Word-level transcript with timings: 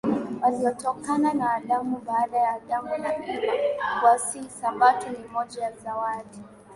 waliotokana 0.41 1.33
na 1.33 1.53
Adam 1.53 1.95
Baada 2.05 2.37
ya 2.37 2.51
Adam 2.53 2.85
na 2.85 3.15
Eva 3.27 3.53
kuasi 4.01 4.43
Sabato 4.49 5.09
ni 5.09 5.27
moja 5.33 5.61
ya 5.63 5.71
Zawadi 5.77 6.39